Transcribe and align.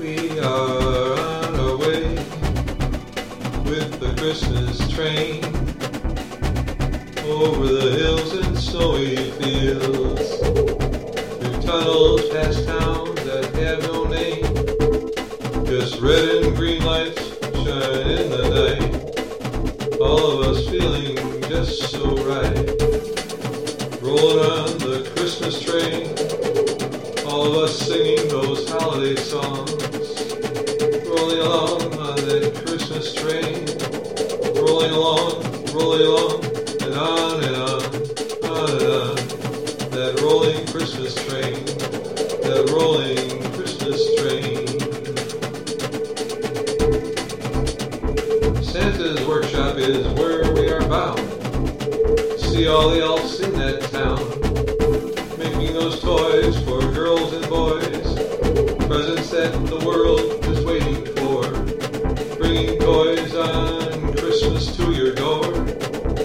We 0.00 0.40
are 0.40 1.12
on 1.12 1.60
our 1.60 1.76
way 1.76 2.04
with 3.68 4.00
the 4.00 4.14
Christmas 4.16 4.88
train 4.88 5.44
over 7.28 7.66
the 7.66 7.90
hills 7.98 8.32
and 8.32 8.58
snowy 8.58 9.16
fields, 9.32 10.38
through 11.38 11.60
tunnels 11.60 12.26
past 12.30 12.64
towns 12.64 13.22
that 13.24 13.44
have 13.56 13.82
no 13.82 14.04
name, 14.04 15.66
just 15.66 16.00
red 16.00 16.44
and 16.44 16.56
green 16.56 16.82
lights 16.82 17.20
shine 17.42 18.08
in 18.08 18.30
the 18.30 18.44
night. 18.56 20.00
All 20.00 20.40
of 20.40 20.46
us 20.48 20.66
feeling 20.70 21.16
just 21.42 21.90
so 21.90 22.16
right, 22.24 22.56
rolling 24.00 24.50
on 24.50 24.78
the 24.78 25.12
Christmas 25.14 25.60
train. 25.60 26.29
Singing 27.68 28.26
those 28.28 28.68
holiday 28.70 29.14
songs, 29.16 29.70
rolling 31.06 31.40
along 31.40 31.82
on 31.98 32.16
that 32.16 32.62
Christmas 32.64 33.14
train, 33.14 33.66
rolling 34.56 34.90
along, 34.90 35.44
rolling 35.72 36.06
along, 36.06 36.44
and 36.80 36.94
on 36.94 37.44
and 37.44 37.56
on, 37.56 37.82
on 38.50 38.70
and 38.70 38.82
on. 38.82 39.16
That 39.90 40.20
rolling 40.22 40.66
Christmas 40.68 41.14
train, 41.26 41.64
that 42.42 42.70
rolling 42.72 43.42
Christmas 43.52 44.00
train. 44.16 44.66
Santa's 48.62 49.20
workshop 49.26 49.76
is 49.76 50.06
where 50.18 50.52
we 50.54 50.70
are 50.70 50.88
bound. 50.88 51.20
See 52.40 52.66
all 52.66 52.88
the 52.88 53.00
elves 53.02 53.40
in 53.40 53.52
that 53.52 53.82
town 53.92 54.40
making 55.40 55.72
those 55.72 56.00
toys 56.00 56.29
Bringing 62.50 62.80
toys 62.80 63.36
on 63.36 64.12
Christmas 64.16 64.76
to 64.76 64.90
your 64.90 65.14
door. 65.14 65.44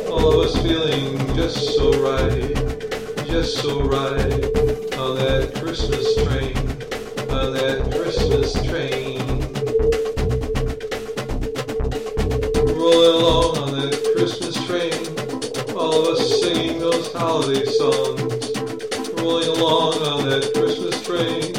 All 0.09 0.33
of 0.33 0.47
us 0.47 0.59
feeling 0.63 1.19
just 1.35 1.75
so 1.75 1.91
right, 2.01 3.27
just 3.27 3.59
so 3.59 3.83
right. 3.83 4.43
On 4.97 5.15
that 5.17 5.51
Christmas 5.61 6.15
train, 6.25 6.57
on 7.29 7.53
that 7.53 7.91
Christmas 7.91 8.53
train. 8.65 9.21
Rolling 12.73 13.21
along 13.21 13.57
on 13.59 13.71
that 13.79 13.95
Christmas 14.15 14.55
train. 14.65 15.77
All 15.77 15.93
of 15.93 16.07
us 16.07 16.41
singing 16.41 16.79
those 16.79 17.13
holiday 17.13 17.65
songs 17.65 18.51
rolling 19.21 19.49
along 19.59 19.93
on 20.01 20.25
that 20.27 20.51
Christmas 20.55 20.99
train, 21.03 21.53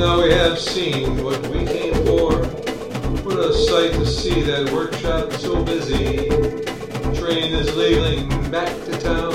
Now 0.00 0.22
we 0.22 0.30
have 0.32 0.58
seen 0.58 1.22
what 1.22 1.46
we 1.48 1.66
came 1.66 1.92
for. 2.06 2.32
What 3.22 3.38
a 3.38 3.52
sight 3.52 3.92
to 3.92 4.06
see 4.06 4.40
that 4.44 4.72
workshop 4.72 5.30
so 5.34 5.62
busy. 5.62 6.26
Train 7.20 7.52
is 7.52 7.76
leaving 7.76 8.26
back 8.50 8.74
to 8.86 8.92
town. 8.98 9.34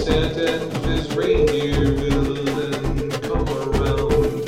Santa 0.00 0.60
and 0.60 0.70
his 0.84 1.10
reindeer 1.16 1.94
will 1.94 2.44
then 2.44 3.10
come 3.22 3.48
around. 3.48 4.46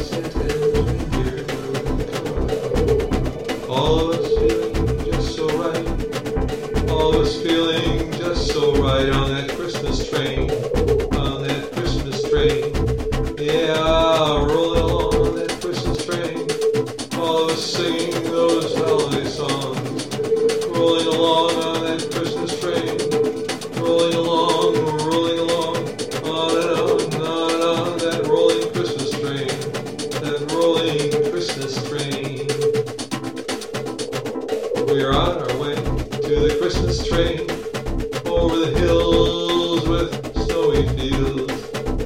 Santa 0.00 0.40
and 0.50 1.12
reindeer 1.14 1.44
will 1.46 2.02
come 2.10 2.28
around. 2.40 3.70
All 3.70 4.10
of 4.10 4.18
us 4.18 4.26
feeling 4.36 5.04
just 5.04 5.36
so 5.36 5.46
right. 5.62 6.90
All 6.90 7.14
of 7.14 7.20
us 7.20 7.40
feeling 7.40 8.10
just 8.14 8.48
so 8.52 8.74
right 8.82 9.08
on 9.10 9.28
that 9.30 9.48
Christmas 9.56 10.10
train. 10.10 11.01
To 36.34 36.40
the 36.40 36.56
Christmas 36.56 37.06
train, 37.06 37.40
over 38.24 38.56
the 38.56 38.78
hills 38.78 39.86
with 39.86 40.10
snowy 40.46 40.88
fields, 40.96 41.52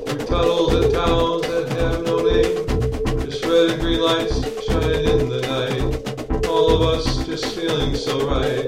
through 0.02 0.26
tunnels 0.26 0.74
and 0.74 0.92
towns 0.92 1.42
that 1.46 1.68
have 1.78 2.02
no 2.04 2.18
name, 2.26 3.22
just 3.24 3.44
red 3.44 3.70
and 3.70 3.80
green 3.80 4.00
lights 4.00 4.42
shine 4.66 5.06
in 5.14 5.28
the 5.28 5.42
night. 5.46 6.46
All 6.48 6.74
of 6.74 6.82
us 6.82 7.24
just 7.26 7.54
feeling 7.54 7.94
so 7.94 8.26
right, 8.26 8.66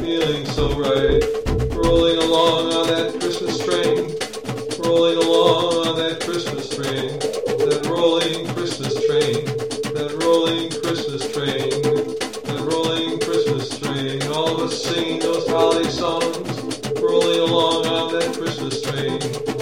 feeling 0.00 0.46
so 0.46 0.72
right. 0.80 1.22
Rolling 1.76 2.16
along 2.16 2.72
on 2.72 2.86
that 2.86 3.20
Christmas 3.20 3.58
train, 3.58 4.08
rolling 4.88 5.18
along 5.18 5.86
on 5.86 5.96
that 5.98 6.20
Christmas 6.24 6.70
train, 6.70 7.18
that 7.60 7.84
rolling 7.90 8.46
Christmas 8.54 8.94
train, 9.04 9.44
that 9.92 10.16
rolling 10.24 10.70
Christmas 10.80 11.30
train, 11.30 11.63
astray. 18.66 19.53